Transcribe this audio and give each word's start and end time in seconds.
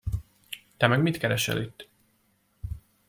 Te 0.77 0.87
meg 0.87 1.01
mit 1.01 1.17
keresel 1.17 1.57
itt? 1.61 1.87